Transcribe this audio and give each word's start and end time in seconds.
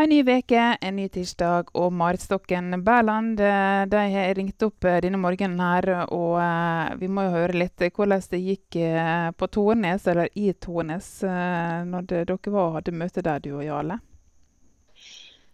En 0.00 0.08
ny 0.08 0.22
veke, 0.24 0.60
en 0.80 0.94
ny 0.96 1.10
tirsdag, 1.12 1.74
og 1.76 1.90
Marit 1.92 2.22
Stokken 2.24 2.72
Berland 2.86 3.40
eh, 3.44 3.82
de 3.90 4.04
har 4.14 4.30
ringt 4.38 4.62
opp 4.64 4.86
eh, 4.88 4.96
denne 5.04 5.18
morgenen 5.20 5.60
her, 5.60 6.06
og 6.16 6.38
eh, 6.40 6.94
vi 7.02 7.10
må 7.12 7.26
jo 7.26 7.34
høre 7.34 7.58
litt 7.60 7.84
hvordan 7.84 8.22
det 8.32 8.40
gikk 8.40 8.78
på 9.36 9.48
Tornes, 9.52 10.06
eller 10.08 10.30
i 10.40 10.54
Tornes, 10.56 11.08
når 11.90 12.06
dere 12.08 12.38
var, 12.46 12.78
hadde 12.78 12.94
møte 12.96 13.24
der, 13.26 13.42
du 13.44 13.50
og 13.58 13.66
Jarle? 13.66 13.98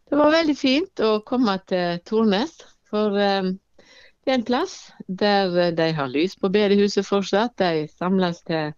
Det 0.06 0.20
var 0.20 0.30
veldig 0.36 0.56
fint 0.60 1.02
å 1.02 1.10
komme 1.26 1.58
til 1.66 1.98
Tornes, 2.06 2.54
for 2.86 3.18
det 3.18 4.30
er 4.30 4.36
en 4.36 4.46
plass 4.46 4.76
der 5.08 5.74
de 5.74 5.90
har 5.98 6.12
lys 6.12 6.38
på 6.38 6.52
bedehuset 6.54 7.08
fortsatt. 7.08 7.58
De 7.58 7.88
samles 7.98 8.44
til 8.46 8.70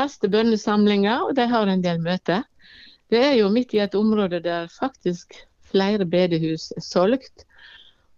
faste 0.00 0.32
bønnesamlinger, 0.32 1.28
og 1.28 1.36
de 1.36 1.48
har 1.52 1.68
en 1.68 1.84
del 1.84 2.00
møter. 2.00 2.48
Det 3.14 3.20
er 3.22 3.34
jo 3.38 3.50
midt 3.54 3.70
i 3.76 3.78
et 3.78 3.94
område 3.94 4.40
der 4.42 4.64
faktisk 4.74 5.36
flere 5.70 6.02
bedehus 6.04 6.72
er 6.74 6.82
solgt. 6.82 7.44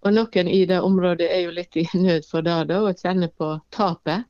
Og 0.01 0.15
noen 0.16 0.48
i 0.48 0.62
det 0.70 0.79
området 0.80 1.27
er 1.29 1.43
jo 1.43 1.53
litt 1.53 1.77
i 1.77 1.84
nød 1.93 2.25
for 2.30 2.47
det 2.47 2.55
da, 2.70 2.79
og 2.80 3.03
kjenner 3.03 3.29
på 3.29 3.51
tapet. 3.77 4.25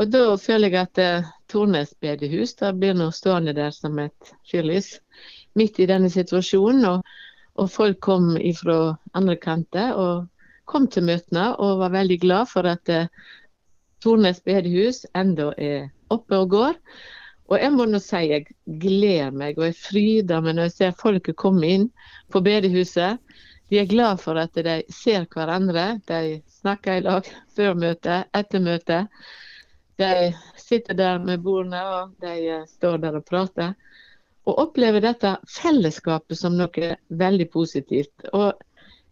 Og 0.00 0.08
da 0.08 0.22
føler 0.40 0.72
jeg 0.72 0.86
at 0.88 1.02
eh, 1.04 1.28
Tornes 1.52 1.92
bedehus 2.00 2.56
da 2.56 2.70
blir 2.72 2.96
nå 2.96 3.10
stående 3.12 3.52
der 3.52 3.74
som 3.76 4.00
et 4.00 4.32
fyrlys 4.48 4.94
midt 5.60 5.82
i 5.84 5.90
denne 5.90 6.08
situasjonen. 6.08 6.88
Og, 6.94 7.04
og 7.60 7.68
folk 7.68 8.00
kom 8.00 8.32
fra 8.62 8.80
andre 9.12 9.36
kanter 9.36 9.92
og 10.00 10.28
kom 10.64 10.88
til 10.88 11.10
møtene 11.10 11.50
og 11.60 11.84
var 11.84 11.92
veldig 12.00 12.20
glad 12.24 12.48
for 12.48 12.72
at 12.72 12.88
eh, 12.88 13.12
Tornes 14.00 14.40
bedehus 14.48 15.04
enda 15.12 15.52
er 15.60 15.90
oppe 16.08 16.40
og 16.40 16.54
går. 16.56 16.78
Og 17.50 17.58
jeg 17.58 17.72
må 17.74 17.86
nå 17.90 17.98
si 18.02 18.20
jeg 18.30 18.46
gleder 18.80 19.34
meg 19.34 19.58
og 19.58 19.66
jeg 19.66 19.78
fryder 19.78 20.42
meg 20.44 20.56
når 20.56 20.68
jeg 20.68 20.76
ser 20.76 20.98
folket 20.98 21.38
komme 21.40 21.66
inn 21.66 21.88
på 22.30 22.42
bedehuset. 22.46 23.18
De 23.70 23.78
er 23.78 23.90
glad 23.90 24.20
for 24.22 24.38
at 24.38 24.54
de 24.54 24.80
ser 24.94 25.26
hverandre. 25.30 26.00
De 26.06 26.38
snakker 26.60 26.98
i 26.98 27.04
lag 27.06 27.26
før 27.54 27.74
møtet, 27.78 28.30
etter 28.34 28.62
møtet. 28.62 29.10
De 29.98 30.30
sitter 30.58 30.96
der 30.98 31.18
med 31.22 31.42
bordene 31.44 31.80
og 31.94 32.14
de 32.22 32.34
eh, 32.54 32.66
står 32.70 33.02
der 33.02 33.18
og 33.18 33.26
prater. 33.26 33.74
Og 34.46 34.62
opplever 34.62 35.02
dette 35.04 35.34
fellesskapet 35.50 36.38
som 36.38 36.56
noe 36.58 36.94
veldig 37.10 37.48
positivt. 37.52 38.30
Og 38.32 38.54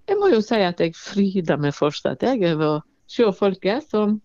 jeg 0.08 0.19
må 0.19 0.30
jo 0.33 0.41
si 0.42 0.62
at 0.64 0.80
jeg 0.80 0.95
fryder 0.97 1.61
meg 1.61 1.77
fortsatt 1.77 2.23
jeg 2.25 2.41
over 2.55 2.78
å 2.78 2.80
se 3.11 3.27
folket 3.36 3.91
som 3.91 4.17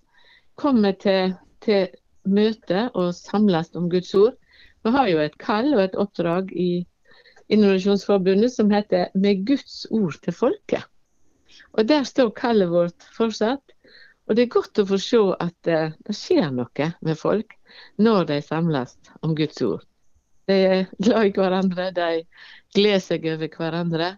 kommer 0.59 0.95
til, 1.02 1.33
til 1.66 1.89
møte 2.26 2.88
og 2.94 3.14
samles 3.18 3.72
om 3.76 3.90
Guds 3.92 4.14
ord. 4.16 4.36
Vi 4.84 4.92
har 4.96 5.08
jo 5.12 5.22
et 5.24 5.38
kall 5.42 5.74
og 5.74 5.84
et 5.84 5.96
oppdrag 6.00 6.52
i 6.52 6.86
Innovasjonsforbundet 7.54 8.54
som 8.54 8.72
heter 8.72 9.12
'Med 9.14 9.46
Guds 9.46 9.86
ord 9.92 10.16
til 10.24 10.34
folket'. 10.34 10.88
Og 11.74 11.88
Der 11.88 12.04
står 12.04 12.30
kallet 12.30 12.70
vårt 12.70 13.08
fortsatt. 13.18 13.62
Og 14.28 14.36
Det 14.36 14.44
er 14.44 14.56
godt 14.56 14.80
å 14.80 14.86
få 14.86 14.98
se 14.98 15.22
at 15.40 15.68
uh, 15.68 15.92
det 16.08 16.16
skjer 16.16 16.52
noe 16.52 16.92
med 17.02 17.18
folk 17.20 17.56
når 18.00 18.26
de 18.26 18.42
samles 18.42 18.96
om 19.22 19.36
Guds 19.36 19.62
ord. 19.62 19.84
De 20.48 20.54
er 20.54 20.86
glad 21.00 21.26
i 21.26 21.34
hverandre, 21.36 21.92
de 21.92 22.24
gleder 22.76 23.00
seg 23.04 23.26
over 23.26 23.48
hverandre. 23.48 24.18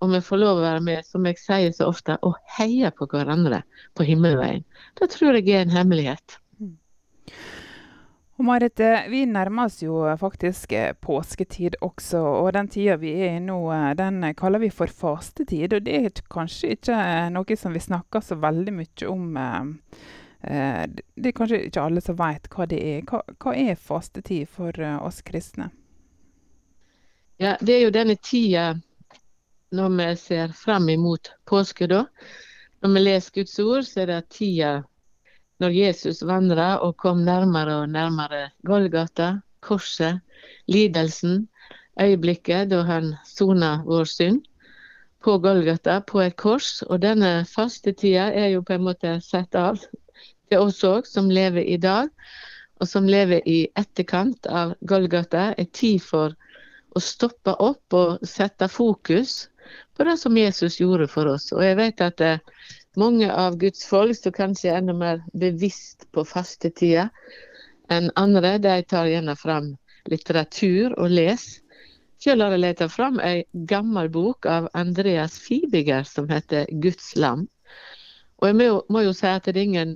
Og 0.00 0.12
vi 0.12 0.20
får 0.22 0.38
lov 0.38 0.58
å 0.58 0.62
være 0.62 0.82
med, 0.84 1.06
som 1.06 1.24
jeg 1.26 1.40
sier 1.40 1.72
så 1.74 1.88
ofte, 1.90 2.18
å 2.22 2.34
heie 2.58 2.90
på 2.94 3.08
hverandre 3.10 3.62
på 3.98 4.06
himmelveien. 4.06 4.64
Det 5.00 5.10
tror 5.10 5.40
jeg 5.40 5.48
er 5.50 5.64
en 5.66 5.74
hemmelighet. 5.74 6.38
Og 8.38 8.44
Marit, 8.46 8.78
vi 9.10 9.24
nærmer 9.26 9.66
oss 9.66 9.80
jo 9.82 10.04
faktisk 10.20 10.72
eh, 10.78 10.92
påsketid 10.94 11.74
også, 11.82 12.20
og 12.22 12.52
den 12.54 12.68
tida 12.70 12.94
vi 13.00 13.10
er 13.26 13.40
i 13.40 13.42
nå, 13.42 13.56
eh, 13.74 13.88
den 13.98 14.22
kaller 14.38 14.62
vi 14.62 14.68
for 14.70 14.86
fastetid. 14.86 15.74
Og 15.74 15.82
det 15.82 15.96
er 15.98 16.20
kanskje 16.30 16.76
ikke 16.76 16.98
noe 17.34 17.56
som 17.58 17.74
vi 17.74 17.82
snakker 17.82 18.22
så 18.22 18.38
veldig 18.38 18.74
mye 18.76 19.08
om. 19.10 19.24
Eh, 19.42 20.84
det 21.18 21.32
er 21.32 21.34
kanskje 21.34 21.64
ikke 21.66 21.82
alle 21.82 22.04
som 22.04 22.18
vet 22.20 22.46
hva 22.54 22.66
det 22.70 22.78
er. 22.78 23.00
Hva, 23.10 23.24
hva 23.42 23.56
er 23.58 23.80
fastetid 23.88 24.46
for 24.54 24.86
oss 25.00 25.18
kristne? 25.26 25.72
Ja, 27.42 27.56
Det 27.58 27.74
er 27.74 27.82
jo 27.88 27.94
denne 27.94 28.16
tida 28.22 28.76
når 29.74 29.96
vi 29.98 30.06
ser 30.22 30.54
frem 30.54 30.86
imot 30.94 31.32
påske, 31.46 31.90
da. 31.90 32.04
Når 32.82 32.94
vi 32.94 33.02
leser 33.02 33.34
Guds 33.34 33.58
ord, 33.58 33.82
så 33.82 34.04
er 34.04 34.12
det 34.12 34.28
tida 34.30 34.70
når 35.62 35.74
Jesus 35.74 36.22
vandra 36.26 36.68
og 36.84 36.96
kom 37.02 37.24
nærmere 37.26 37.82
og 37.82 37.88
nærmere 37.90 38.50
Golgata, 38.66 39.38
korset, 39.60 40.20
lidelsen, 40.70 41.48
øyeblikket 42.00 42.70
da 42.70 42.82
han 42.86 43.14
sona 43.26 43.78
vår 43.86 44.04
synd 44.04 44.42
på 45.24 45.38
Golgata, 45.42 45.98
på 46.00 46.20
et 46.22 46.36
kors. 46.36 46.82
Og 46.86 47.02
denne 47.02 47.44
fastetida 47.48 48.28
er 48.30 48.52
jo 48.54 48.62
på 48.62 48.76
en 48.76 48.86
måte 48.86 49.18
satt 49.24 49.58
av 49.58 49.80
til 50.48 50.62
oss 50.62 50.82
òg, 50.86 51.06
som 51.06 51.30
lever 51.30 51.66
i 51.66 51.76
dag, 51.76 52.08
og 52.78 52.88
som 52.88 53.08
lever 53.10 53.42
i 53.46 53.64
etterkant 53.76 54.46
av 54.46 54.76
Golgata. 54.80 55.52
Er 55.58 55.70
tid 55.72 56.02
for 56.02 56.36
å 56.94 57.02
stoppe 57.02 57.54
opp 57.58 57.94
og 57.94 58.22
sette 58.26 58.70
fokus 58.70 59.48
på 59.96 60.06
det 60.06 60.16
som 60.22 60.36
Jesus 60.38 60.78
gjorde 60.80 61.08
for 61.10 61.28
oss. 61.34 61.50
Og 61.52 61.64
jeg 61.66 61.76
vet 61.76 62.00
at 62.00 62.16
det, 62.22 62.34
eh, 62.38 62.76
mange 62.96 63.28
av 63.32 63.58
Guds 63.58 63.84
folk 63.86 64.16
som 64.16 64.32
kanskje 64.32 64.70
er 64.70 64.80
enda 64.80 64.94
mer 64.96 65.22
bevisst 65.32 66.06
på 66.12 66.24
fastetida 66.24 67.08
enn 67.92 68.10
andre. 68.16 68.56
De 68.58 68.82
tar 68.88 69.10
gjerne 69.10 69.36
fram 69.36 69.74
litteratur 70.08 70.96
og 70.98 71.10
leser. 71.12 71.62
Sjøl 72.18 72.42
har 72.42 72.50
jeg 72.50 72.64
leta 72.64 72.88
fram 72.90 73.20
ei 73.22 73.44
gammel 73.70 74.08
bok 74.10 74.46
av 74.50 74.64
Andreas 74.74 75.36
Fibiger 75.38 76.02
som 76.02 76.26
heter 76.28 76.66
'Guds 76.66 77.12
lam'. 77.14 77.46
Og 78.42 78.48
jeg 78.48 78.56
må, 78.58 78.82
må 78.90 79.02
jo 79.06 79.12
si 79.14 79.26
at 79.30 79.46
det 79.46 79.54
er 79.54 79.68
ingen 79.68 79.92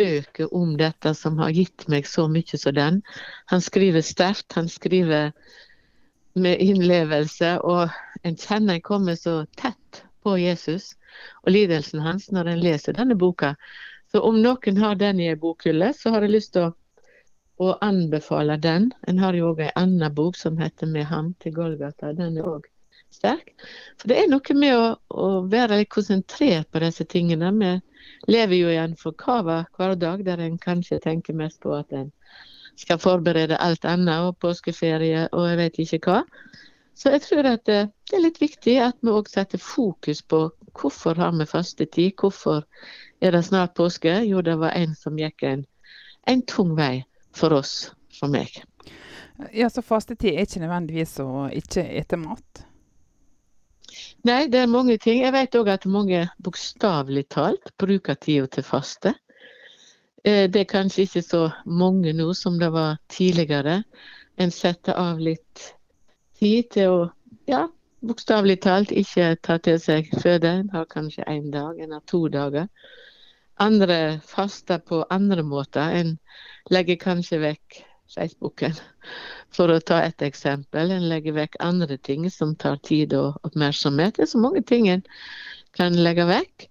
bøker 0.00 0.48
om 0.54 0.76
dette 0.80 1.12
som 1.14 1.36
har 1.42 1.52
gitt 1.52 1.84
meg 1.92 2.08
så 2.08 2.24
mye 2.28 2.56
som 2.56 2.74
den. 2.74 3.02
Han 3.52 3.60
skriver 3.60 4.00
sterkt, 4.00 4.52
han 4.56 4.68
skriver 4.68 5.32
med 6.34 6.62
innlevelse, 6.62 7.58
og 7.60 7.90
en 8.24 8.36
kjenner 8.36 8.78
en 8.78 8.84
kommer 8.84 9.18
så 9.18 9.42
tett 9.56 10.07
på 10.28 10.36
Jesus 10.38 10.92
og 11.44 11.52
lidelsen 11.54 12.02
hans 12.04 12.28
når 12.34 12.52
en 12.52 12.64
leser 12.64 12.96
denne 12.98 13.16
boka. 13.18 13.54
Så 14.12 14.20
om 14.24 14.40
noen 14.42 14.80
har 14.80 14.96
den 15.00 15.20
i 15.20 15.28
ei 15.32 15.36
bokhylle, 15.40 15.92
så 15.96 16.12
har 16.14 16.24
jeg 16.24 16.34
lyst 16.34 16.54
til 16.56 16.68
å, 16.68 16.72
å, 17.60 17.74
anbefale 17.84 18.56
den. 18.60 18.90
En 19.08 19.20
har 19.20 19.36
jo 19.36 19.52
òg 19.52 19.62
ei 19.66 19.72
anna 19.76 20.08
bok 20.10 20.36
som 20.36 20.58
heter 20.60 20.86
'Med 20.86 21.08
ham 21.12 21.34
til 21.40 21.52
Golgata'. 21.56 22.14
Den 22.16 22.38
er 22.38 22.48
òg 22.48 22.68
sterk. 23.12 23.52
For 23.98 24.08
det 24.08 24.18
er 24.18 24.28
noe 24.28 24.54
med 24.54 24.76
å, 24.76 24.86
å, 25.08 25.26
være 25.48 25.80
litt 25.80 25.92
konsentrert 25.92 26.70
på 26.72 26.80
disse 26.84 27.04
tingene. 27.04 27.52
Vi 27.60 28.32
lever 28.32 28.56
jo 28.56 28.70
i 28.72 28.80
en 28.80 28.96
forkava 28.96 29.64
hverdag 29.76 30.24
der 30.24 30.44
en 30.44 30.58
kanskje 30.58 31.00
tenker 31.04 31.36
mest 31.36 31.60
på 31.60 31.74
at 31.76 31.92
en 31.92 32.12
skal 32.78 33.00
forberede 33.02 33.58
alt 33.58 33.84
annet, 33.84 34.22
og 34.22 34.38
påskeferie 34.38 35.28
og 35.32 35.48
jeg 35.48 35.58
vet 35.58 35.78
ikke 35.84 36.04
hva. 36.06 36.22
Så 36.98 37.12
jeg 37.14 37.22
tror 37.22 37.46
at 37.46 37.62
det 37.68 38.16
er 38.16 38.22
litt 38.24 38.40
viktig 38.42 38.74
at 38.82 38.96
vi 39.06 39.12
òg 39.14 39.28
setter 39.30 39.60
fokus 39.62 40.22
på 40.26 40.48
hvorfor 40.78 41.18
har 41.22 41.36
vi 41.38 41.46
fastetid, 41.46 42.16
hvorfor 42.18 42.64
er 43.22 43.34
det 43.34 43.44
snart 43.46 43.76
påske? 43.78 44.16
Jo, 44.26 44.42
det 44.42 44.56
var 44.58 44.74
en 44.74 44.96
som 44.98 45.18
gikk 45.18 45.44
en, 45.46 45.62
en 46.26 46.42
tung 46.50 46.74
vei 46.78 47.04
for 47.34 47.54
oss, 47.54 47.92
for 48.18 48.30
meg. 48.34 48.50
Ja, 49.54 49.70
Så 49.70 49.82
fastetid 49.86 50.34
er 50.34 50.46
ikke 50.46 50.64
nødvendigvis 50.64 51.14
å 51.22 51.46
ikke 51.54 51.86
ete 52.00 52.18
mat? 52.18 52.64
Nei, 54.26 54.48
det 54.50 54.64
er 54.64 54.70
mange 54.70 54.98
ting. 54.98 55.22
Jeg 55.22 55.32
vet 55.32 55.54
òg 55.54 55.70
at 55.70 55.86
mange 55.86 56.26
bokstavelig 56.42 57.28
talt 57.30 57.70
bruker 57.78 58.18
tida 58.18 58.50
til 58.50 58.66
faste. 58.66 59.14
Eh, 60.26 60.50
det 60.50 60.64
er 60.64 60.72
kanskje 60.74 61.06
ikke 61.06 61.22
så 61.22 61.42
mange 61.64 62.12
nå 62.12 62.32
som 62.34 62.58
det 62.58 62.72
var 62.74 62.98
tidligere. 63.08 63.84
En 64.38 64.50
setter 64.50 64.98
av 64.98 65.22
litt 65.22 65.77
tid 66.38 66.70
til 66.74 66.94
å 66.94 67.00
ja, 67.50 67.66
bokstavelig 68.04 68.60
talt 68.64 68.92
ikke 68.94 69.32
ta 69.42 69.58
til 69.62 69.78
seg 69.82 70.08
føde. 70.22 70.50
En 70.62 70.70
har 70.74 70.88
kanskje 70.90 71.26
én 71.30 71.50
dag, 71.54 71.78
en 71.80 71.96
har 71.96 72.04
to 72.10 72.26
dager. 72.32 72.68
Andre 73.58 74.20
faster 74.26 74.78
på 74.78 75.02
andre 75.10 75.42
måter. 75.42 75.94
En 76.00 76.16
legger 76.70 77.00
kanskje 77.02 77.40
vekk 77.42 77.82
Facebooken, 78.14 78.76
for 79.56 79.72
å 79.72 79.80
ta 79.80 80.00
et 80.06 80.22
eksempel. 80.24 80.94
En 80.94 81.08
legger 81.10 81.36
vekk 81.36 81.58
andre 81.64 81.98
ting 81.98 82.28
som 82.30 82.54
tar 82.56 82.78
tid 82.86 83.16
og 83.18 83.36
oppmerksomhet. 83.48 84.16
Det 84.16 84.28
er 84.28 84.32
så 84.32 84.42
mange 84.42 84.62
ting 84.62 84.88
en 84.92 85.04
kan 85.76 85.96
legge 85.96 86.26
vekk. 86.28 86.68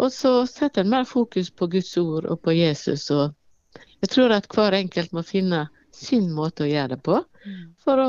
Og 0.00 0.12
så 0.12 0.46
setter 0.48 0.84
en 0.84 0.92
mer 0.92 1.04
fokus 1.04 1.50
på 1.50 1.68
Guds 1.74 1.92
ord 2.00 2.24
og 2.24 2.40
på 2.44 2.54
Jesus. 2.56 3.10
Og 3.12 3.34
jeg 4.00 4.12
tror 4.14 4.32
at 4.32 4.48
hver 4.52 4.76
enkelt 4.78 5.12
må 5.12 5.24
finne 5.26 5.66
sin 5.92 6.30
måte 6.32 6.64
å 6.64 6.70
gjøre 6.70 6.94
det 6.94 7.02
på 7.04 7.18
mm. 7.20 7.64
for 7.84 8.00
å 8.00 8.08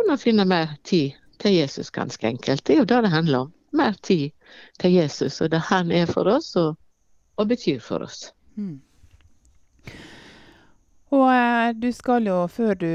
kunne 0.00 0.18
finne 0.18 0.44
mer 0.48 0.76
tid 0.84 1.16
til 1.40 1.56
Jesus, 1.60 1.90
ganske 1.90 2.26
enkelt. 2.26 2.64
Det 2.66 2.74
er 2.74 2.82
jo 2.82 2.90
det 2.90 3.02
det 3.06 3.14
handler 3.14 3.46
om. 3.46 3.52
Mer 3.72 3.96
tid 4.02 4.30
til 4.80 4.92
Jesus 4.92 5.40
og 5.40 5.50
det 5.52 5.60
han 5.70 5.92
er 5.92 6.06
for 6.10 6.28
oss 6.28 6.54
og, 6.58 6.76
og 7.36 7.48
betyr 7.48 7.80
for 7.80 8.02
oss. 8.06 8.32
Mm. 8.56 8.80
Og 11.10 11.26
eh, 11.34 11.72
du 11.74 11.88
skal 11.92 12.26
jo, 12.26 12.44
før 12.50 12.76
du 12.78 12.90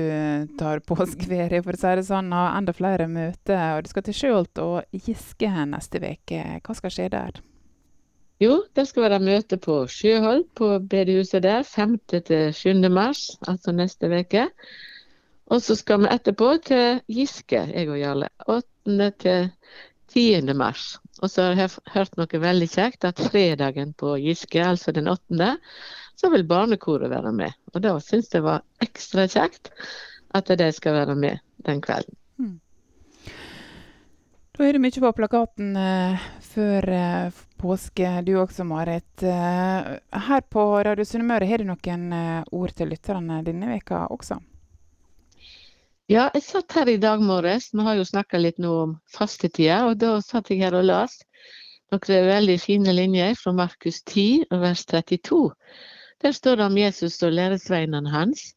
tar 0.60 0.84
påskeferie, 0.88 1.62
for 1.64 1.76
å 1.76 1.80
si 1.80 1.96
det 2.00 2.06
sånn, 2.08 2.32
ha 2.36 2.54
enda 2.56 2.76
flere 2.76 3.10
møter. 3.12 3.76
Og 3.76 3.84
du 3.84 3.92
skal 3.92 4.06
til 4.08 4.16
Sjøholt 4.16 4.62
og 4.64 5.04
Giske 5.08 5.52
neste 5.68 6.00
uke. 6.00 6.42
Hva 6.64 6.78
skal 6.78 6.96
skje 6.96 7.10
der? 7.12 7.42
Jo, 8.44 8.62
det 8.76 8.88
skal 8.88 9.06
være 9.08 9.22
møte 9.24 9.60
på 9.60 9.82
Sjøholt, 9.92 10.48
på 10.60 10.74
bedehuset 10.92 11.44
der, 11.44 11.64
5. 11.68 11.96
til 12.12 12.52
7. 12.56 12.88
mars, 12.92 13.30
altså 13.48 13.76
neste 13.76 14.12
uke. 14.12 14.50
Og 15.54 15.62
så 15.62 15.76
skal 15.78 16.02
vi 16.02 16.10
etterpå 16.10 16.56
til 16.66 17.02
Giske, 17.12 17.68
jeg 17.70 17.90
og 17.92 18.00
Jarle. 18.00 18.30
8. 18.50 19.12
til 19.22 19.52
10. 20.16 20.54
mars. 20.58 20.96
Og 21.22 21.30
så 21.30 21.52
har 21.52 21.60
jeg 21.66 21.94
hørt 21.94 22.18
noe 22.18 22.42
veldig 22.42 22.68
kjekt, 22.72 23.06
at 23.06 23.22
fredagen 23.22 23.94
på 23.98 24.16
Giske, 24.24 24.64
altså 24.64 24.94
den 24.96 25.10
8., 25.12 25.56
så 26.16 26.32
vil 26.32 26.48
barnekoret 26.48 27.12
være 27.12 27.32
med. 27.36 27.56
Og 27.74 27.84
da 27.84 27.98
syns 28.00 28.32
jeg 28.32 28.40
det 28.40 28.46
var 28.46 28.64
ekstra 28.84 29.28
kjekt 29.28 29.74
at 30.36 30.52
de 30.60 30.70
skal 30.72 30.96
være 30.96 31.16
med 31.16 31.44
den 31.66 31.82
kvelden. 31.84 32.16
Mm. 32.38 32.60
Da 34.56 34.64
er 34.64 34.76
det 34.76 34.82
mye 34.82 35.04
på 35.04 35.12
plakaten 35.18 35.76
eh, 35.76 36.26
før 36.40 36.90
eh, 36.96 37.40
påske, 37.60 38.12
du 38.24 38.38
også, 38.40 38.64
Marit. 38.64 39.24
Eh, 39.24 39.94
her 40.30 40.44
på 40.50 40.66
Radio 40.88 41.04
Sunnmøre 41.08 41.48
har 41.50 41.60
du 41.60 41.68
noen 41.68 42.12
eh, 42.16 42.44
ord 42.56 42.76
til 42.76 42.94
lytterne 42.96 43.42
denne 43.44 43.74
veka 43.76 44.06
også? 44.16 44.40
Ja, 46.06 46.28
jeg 46.36 46.44
satt 46.46 46.76
her 46.78 46.90
i 46.92 47.00
dag 47.02 47.22
morges. 47.26 47.72
Vi 47.74 47.82
har 47.82 47.96
jo 47.98 48.04
snakka 48.06 48.38
litt 48.38 48.60
nå 48.62 48.72
om 48.84 48.92
fastetida, 49.10 49.80
og 49.90 49.96
da 49.98 50.20
satt 50.22 50.52
jeg 50.54 50.60
her 50.62 50.76
og 50.78 50.84
las 50.86 51.16
noen 51.94 52.28
veldig 52.28 52.58
fine 52.62 52.94
linjer 52.94 53.34
fra 53.40 53.54
Markus 53.58 54.04
10, 54.04 54.46
vers 54.62 54.84
32. 54.86 55.40
Der 56.22 56.36
står 56.38 56.60
det 56.60 56.66
om 56.66 56.78
Jesus 56.78 57.18
og 57.26 57.34
læresveinene 57.34 58.12
hans. 58.14 58.52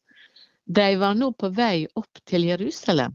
De 0.68 0.90
var 1.00 1.16
nå 1.16 1.30
på 1.32 1.48
vei 1.56 1.86
opp 1.96 2.20
til 2.28 2.44
Jerusalem, 2.50 3.14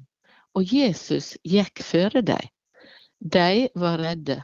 og 0.58 0.66
Jesus 0.66 1.36
gikk 1.46 1.84
føre 1.86 2.24
dem. 2.26 2.50
De 3.20 3.68
var 3.76 4.02
redde. 4.02 4.40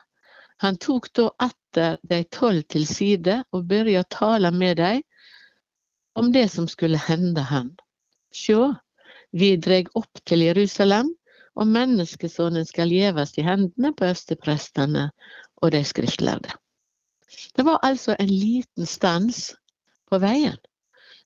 Han 0.62 0.78
tok 0.78 1.10
da 1.18 1.32
atter 1.48 1.98
de 2.04 2.22
tolv 2.30 2.62
til 2.70 2.86
side 2.86 3.40
og 3.50 3.66
begynte 3.66 4.04
å 4.04 4.10
tale 4.20 4.54
med 4.54 4.78
dem 4.78 5.02
om 6.14 6.30
det 6.36 6.46
som 6.54 6.70
skulle 6.70 7.02
hende 7.10 7.42
han. 7.50 7.74
Sjå, 8.30 8.76
vi 9.31 9.56
dreg 9.58 9.90
opp 9.96 10.22
til 10.26 10.44
Jerusalem, 10.46 11.12
og 11.60 11.68
menneskesonen 11.68 12.66
skal 12.66 12.92
gjevast 12.94 13.38
i 13.38 13.44
hendene 13.44 13.92
på 13.94 14.08
øversteprestene 14.08 15.10
og 15.62 15.72
de 15.76 15.84
skriftlærde. 15.84 16.54
Det 17.56 17.66
var 17.66 17.80
altså 17.84 18.16
en 18.20 18.30
liten 18.30 18.86
stans 18.86 19.56
på 20.10 20.18
veien, 20.18 20.58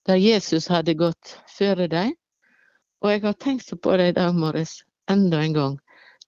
der 0.07 0.15
Jesus 0.15 0.67
hadde 0.67 0.97
gått 0.99 1.37
før 1.57 1.85
deg. 1.87 2.15
Og 3.03 3.11
jeg 3.11 3.21
har 3.23 3.39
tenkt 3.39 3.67
så 3.67 3.75
på 3.75 3.95
det 3.97 4.09
i 4.09 4.15
dag 4.17 4.35
morges, 4.35 4.81
enda 5.11 5.43
en 5.43 5.53
gang. 5.53 5.79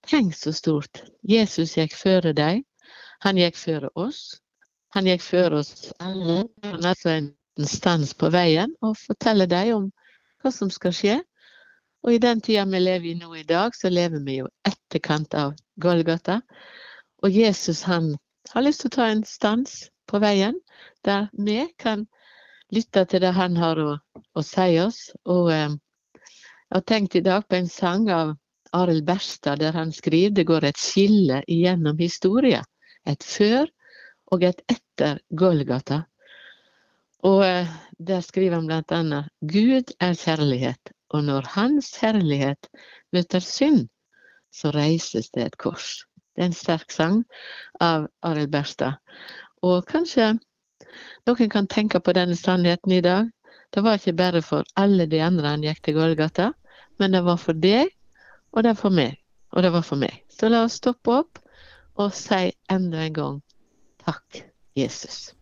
Tenk 0.06 0.34
så 0.34 0.52
stort. 0.52 1.02
Jesus 1.22 1.76
gikk 1.76 1.94
før 1.96 2.32
deg. 2.36 2.62
Han 3.24 3.40
gikk 3.40 3.56
før 3.56 3.88
oss. 3.94 4.40
Han 4.94 5.08
gikk 5.08 5.24
før 5.24 5.58
oss 5.60 5.92
alle. 5.98 6.44
Han 6.62 6.84
er 6.84 6.92
altså 6.92 7.10
en 7.16 7.32
stans 7.66 8.14
på 8.14 8.30
veien 8.30 8.74
og 8.84 8.96
forteller 9.00 9.48
deg 9.50 9.72
om 9.74 9.88
hva 10.42 10.52
som 10.52 10.70
skal 10.70 10.94
skje. 10.94 11.16
Og 12.06 12.14
i 12.14 12.22
den 12.22 12.40
tida 12.40 12.62
vi 12.70 12.78
lever 12.78 13.10
i 13.10 13.14
nå 13.18 13.32
i 13.34 13.42
dag, 13.42 13.74
så 13.74 13.90
lever 13.90 14.22
vi 14.22 14.38
jo 14.38 14.48
etterkant 14.68 15.34
av 15.34 15.56
Golgata. 15.82 16.40
Og 17.26 17.34
Jesus 17.34 17.82
han 17.82 18.12
har 18.52 18.62
lyst 18.62 18.84
til 18.84 18.92
å 18.92 18.96
ta 18.96 19.08
en 19.10 19.24
stans 19.26 19.88
på 20.06 20.20
veien, 20.22 20.54
der 21.02 21.26
vi 21.34 21.64
kan 21.82 22.06
lytte 22.70 23.02
til 23.10 23.24
det 23.24 23.32
han 23.34 23.58
har 23.58 23.80
å, 23.82 23.96
å 23.98 24.42
si 24.46 24.78
oss. 24.78 25.00
Og 25.26 25.50
eh, 25.50 25.74
jeg 26.14 26.76
har 26.78 26.86
tenkt 26.86 27.18
i 27.18 27.24
dag 27.26 27.46
på 27.48 27.58
en 27.58 27.70
sang 27.70 28.06
av 28.14 28.36
Arild 28.76 29.06
Berstad 29.06 29.58
der 29.62 29.74
han 29.74 29.90
skriver 29.94 30.34
det 30.36 30.46
går 30.46 30.68
et 30.68 30.78
skille 30.78 31.42
igjennom 31.50 31.98
historien. 31.98 32.66
Et 33.06 33.22
før 33.22 33.66
og 34.34 34.46
et 34.46 34.62
etter 34.70 35.18
Golgata. 35.30 36.04
Og 37.26 37.42
eh, 37.46 37.70
der 37.98 38.22
skriver 38.22 38.60
han 38.60 38.84
annet 38.94 39.30
Gud 39.40 39.90
er 39.98 40.14
kjærlighet, 40.14 40.94
og 41.16 41.24
når 41.24 41.48
Hans 41.54 41.94
kjærlighet 41.96 42.68
møter 43.12 43.40
synd, 43.40 43.86
så 44.52 44.72
reises 44.74 45.30
det 45.32 45.46
et 45.46 45.58
kors. 45.60 46.04
Det 46.36 46.44
er 46.44 46.50
en 46.50 46.56
sterk 46.56 46.92
sang 46.92 47.22
av 47.80 48.08
Arild 48.22 48.52
Berstad. 48.52 48.98
Og 49.64 49.86
kanskje 49.88 50.34
noen 51.28 51.52
kan 51.52 51.68
tenke 51.72 52.00
på 52.00 52.12
denne 52.16 52.36
sannheten 52.36 52.92
i 52.92 53.02
dag. 53.04 53.30
Det 53.72 53.82
var 53.84 53.98
ikke 53.98 54.16
bare 54.16 54.42
for 54.44 54.68
alle 54.76 55.08
de 55.10 55.22
andre 55.24 55.54
han 55.54 55.64
gikk 55.64 55.82
til 55.84 55.96
Golgata, 55.98 56.50
men 57.00 57.16
det 57.16 57.24
var 57.24 57.40
for 57.40 57.56
deg, 57.56 57.90
og 58.52 58.62
det 58.64 58.74
var 58.74 58.82
for 58.82 58.98
meg, 59.00 59.16
og 59.52 59.64
det 59.64 59.72
var 59.72 59.84
for 59.84 60.00
meg. 60.00 60.20
Så 60.32 60.52
la 60.52 60.62
oss 60.68 60.78
stoppe 60.80 61.16
opp 61.22 61.40
og 61.96 62.12
si 62.16 62.52
enda 62.72 63.06
en 63.06 63.16
gang 63.16 63.40
takk, 64.04 64.44
Jesus. 64.76 65.35